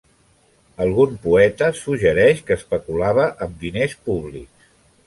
Algun 0.85 1.13
poeta 1.27 1.69
suggereix 1.81 2.43
que 2.49 2.59
especulava 2.61 3.31
amb 3.47 3.65
diners 3.67 3.97
públics. 4.11 4.71